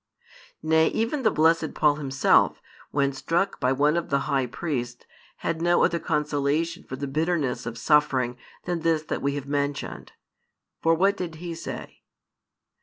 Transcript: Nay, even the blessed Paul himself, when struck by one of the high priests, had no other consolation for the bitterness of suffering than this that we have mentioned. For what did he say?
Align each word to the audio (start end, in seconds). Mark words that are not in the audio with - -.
Nay, 0.63 0.87
even 0.87 1.21
the 1.21 1.29
blessed 1.29 1.75
Paul 1.75 1.97
himself, 1.97 2.59
when 2.89 3.13
struck 3.13 3.59
by 3.59 3.71
one 3.71 3.95
of 3.95 4.09
the 4.09 4.21
high 4.21 4.47
priests, 4.47 5.05
had 5.37 5.61
no 5.61 5.83
other 5.83 5.99
consolation 5.99 6.83
for 6.83 6.95
the 6.95 7.05
bitterness 7.05 7.67
of 7.67 7.77
suffering 7.77 8.35
than 8.65 8.79
this 8.79 9.03
that 9.03 9.21
we 9.21 9.35
have 9.35 9.45
mentioned. 9.47 10.13
For 10.81 10.95
what 10.95 11.15
did 11.15 11.35
he 11.35 11.53
say? 11.53 12.01